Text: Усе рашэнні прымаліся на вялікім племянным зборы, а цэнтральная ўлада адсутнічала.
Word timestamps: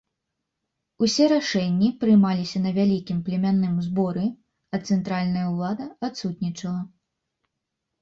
Усе 1.07 1.27
рашэнні 1.33 1.89
прымаліся 2.05 2.63
на 2.65 2.73
вялікім 2.79 3.21
племянным 3.29 3.77
зборы, 3.91 4.27
а 4.73 4.83
цэнтральная 4.91 5.47
ўлада 5.55 5.83
адсутнічала. 6.11 6.83